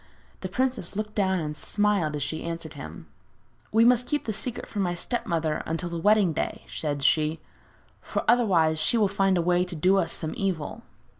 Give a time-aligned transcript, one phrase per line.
[0.39, 3.05] The princess looked down and smiled as she answered him:
[3.71, 7.39] 'We must keep the secret from my step mother until the wedding day,' said she,
[8.01, 10.81] 'for otherwise she will find a way to do us some evil.'